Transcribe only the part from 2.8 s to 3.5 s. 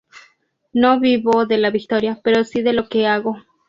que hago".